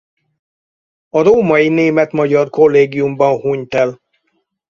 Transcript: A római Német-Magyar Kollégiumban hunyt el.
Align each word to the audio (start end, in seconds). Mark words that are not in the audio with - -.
A 1.09 1.21
római 1.21 1.67
Német-Magyar 1.69 2.49
Kollégiumban 2.49 3.39
hunyt 3.39 3.73
el. 3.73 4.01